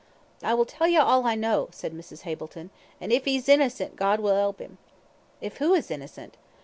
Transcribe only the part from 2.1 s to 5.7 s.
Hableton, "an' if 'e's innocent, God will 'elp 'im." "If